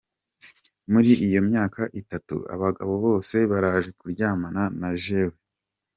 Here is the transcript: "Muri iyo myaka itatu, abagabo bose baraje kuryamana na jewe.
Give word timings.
"Muri 0.91 1.11
iyo 1.27 1.39
myaka 1.49 1.81
itatu, 2.01 2.35
abagabo 2.53 2.93
bose 3.05 3.35
baraje 3.51 3.89
kuryamana 3.99 4.63
na 4.79 4.89
jewe. 5.03 5.37